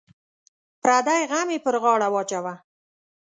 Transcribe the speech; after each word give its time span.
پردی 0.81 1.19
غم 1.29 1.47
یې 1.53 1.59
پر 1.65 1.75
غاړه 1.83 2.07
واچوه. 2.13 2.53